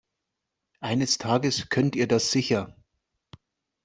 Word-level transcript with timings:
Eines 0.79 1.19
Tages 1.19 1.69
könnt 1.69 1.95
ihr 1.95 2.07
das 2.07 2.31
sicher. 2.31 2.75